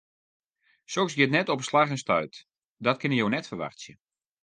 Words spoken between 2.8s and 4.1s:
dat kinne jo net ferwachtsje.